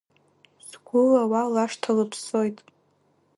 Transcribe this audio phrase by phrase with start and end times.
[0.67, 2.57] Сгәыла уа лашҭа лыԥссоит.